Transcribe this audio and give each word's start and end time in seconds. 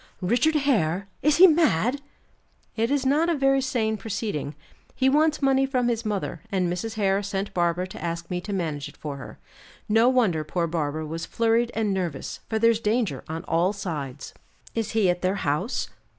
"Richard 0.23 0.55
Hare! 0.55 1.07
Is 1.21 1.37
he 1.37 1.45
mad?" 1.45 2.01
"It 2.75 2.89
is 2.89 3.05
not 3.05 3.29
a 3.29 3.35
very 3.35 3.61
sane 3.61 3.97
proceeding. 3.97 4.55
He 4.95 5.09
wants 5.09 5.43
money 5.43 5.67
from 5.67 5.89
his 5.89 6.03
mother, 6.03 6.41
and 6.51 6.67
Mrs. 6.73 6.95
Hare 6.95 7.21
sent 7.21 7.53
Barbara 7.53 7.85
to 7.89 8.03
ask 8.03 8.27
me 8.31 8.41
to 8.41 8.51
manage 8.51 8.89
it 8.89 8.97
for 8.97 9.17
her. 9.17 9.37
No 9.87 10.09
wonder 10.09 10.43
poor 10.43 10.65
Barbara 10.65 11.05
was 11.05 11.27
flurried 11.27 11.71
and 11.75 11.93
nervous, 11.93 12.39
for 12.49 12.57
there's 12.57 12.79
danger 12.79 13.23
on 13.29 13.43
all 13.43 13.73
sides." 13.73 14.33
"Is 14.73 14.93
he 14.93 15.07
at 15.07 15.21
their 15.21 15.35
house?" 15.45 15.91